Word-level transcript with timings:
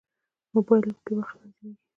موبایل 0.53 0.89
کې 1.05 1.13
وخت 1.17 1.35
تنظیمېږي. 1.39 1.81